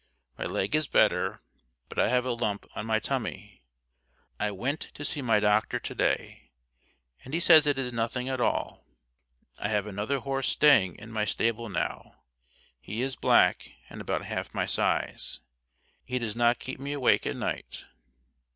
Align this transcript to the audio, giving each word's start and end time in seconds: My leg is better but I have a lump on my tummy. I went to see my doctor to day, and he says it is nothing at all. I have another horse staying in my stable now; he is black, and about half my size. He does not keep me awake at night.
My 0.35 0.45
leg 0.45 0.73
is 0.73 0.87
better 0.87 1.43
but 1.87 1.99
I 1.99 2.07
have 2.07 2.25
a 2.25 2.33
lump 2.33 2.65
on 2.75 2.87
my 2.87 2.97
tummy. 2.97 3.61
I 4.39 4.49
went 4.49 4.79
to 4.95 5.05
see 5.05 5.21
my 5.21 5.39
doctor 5.39 5.79
to 5.79 5.93
day, 5.93 6.49
and 7.23 7.35
he 7.35 7.39
says 7.39 7.67
it 7.67 7.77
is 7.77 7.93
nothing 7.93 8.27
at 8.27 8.41
all. 8.41 8.83
I 9.59 9.67
have 9.69 9.85
another 9.85 10.17
horse 10.17 10.49
staying 10.49 10.95
in 10.95 11.11
my 11.11 11.25
stable 11.25 11.69
now; 11.69 12.15
he 12.79 13.03
is 13.03 13.15
black, 13.15 13.73
and 13.91 14.01
about 14.01 14.25
half 14.25 14.51
my 14.55 14.65
size. 14.65 15.39
He 16.03 16.17
does 16.17 16.35
not 16.35 16.57
keep 16.57 16.79
me 16.79 16.93
awake 16.93 17.27
at 17.27 17.35
night. 17.35 17.85